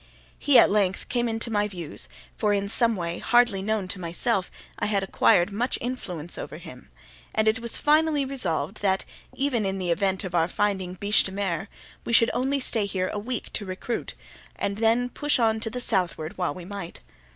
He 0.39 0.57
at 0.57 0.71
length 0.71 1.09
came 1.09 1.29
into 1.29 1.51
my 1.51 1.67
views 1.67 2.09
(for 2.35 2.53
in 2.55 2.67
some 2.69 2.95
way, 2.95 3.19
hardly 3.19 3.61
known 3.61 3.87
to 3.89 3.99
myself, 3.99 4.49
I 4.79 4.87
had 4.87 5.03
acquired 5.03 5.51
much 5.51 5.77
influence 5.79 6.39
over 6.39 6.57
him), 6.57 6.89
and 7.35 7.47
it 7.47 7.59
was 7.59 7.77
finally 7.77 8.25
resolved 8.25 8.81
that, 8.81 9.05
even 9.35 9.63
in 9.63 9.77
the 9.77 9.91
event 9.91 10.23
of 10.23 10.33
our 10.33 10.47
finding 10.47 10.95
biche 10.95 11.23
de 11.25 11.31
mer, 11.31 11.67
we 12.03 12.13
should 12.13 12.31
only 12.33 12.59
stay 12.59 12.87
here 12.87 13.11
a 13.13 13.19
week 13.19 13.53
to 13.53 13.63
recruit, 13.63 14.15
and 14.55 14.77
then 14.77 15.07
push 15.07 15.37
on 15.37 15.59
to 15.59 15.69
the 15.69 15.79
southward 15.79 16.35
while 16.35 16.55
we 16.55 16.65
might. 16.65 17.01